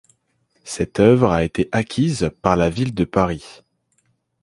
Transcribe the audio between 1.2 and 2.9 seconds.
a été acquise par la